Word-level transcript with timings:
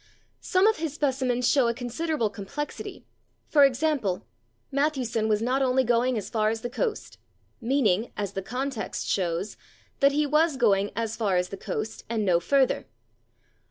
Some 0.39 0.65
of 0.65 0.77
his 0.77 0.95
specimens 0.95 1.47
show 1.47 1.67
a 1.67 1.75
considerable 1.75 2.31
complexity, 2.31 3.05
for 3.49 3.61
[Pg232] 3.61 3.67
example, 3.67 4.25
"Matthewson 4.73 5.27
was 5.27 5.43
/not/ 5.43 5.61
only 5.61 5.83
going 5.83 6.17
as 6.17 6.27
far 6.27 6.49
as 6.49 6.61
the 6.61 6.71
coast," 6.71 7.19
meaning, 7.61 8.11
as 8.17 8.33
the 8.33 8.41
context 8.41 9.07
shows, 9.07 9.57
that 9.99 10.11
he 10.13 10.25
was 10.25 10.57
going 10.57 10.89
as 10.95 11.15
far 11.15 11.37
as 11.37 11.49
the 11.49 11.55
coast 11.55 12.03
and 12.09 12.25
no 12.25 12.39
further. 12.39 12.87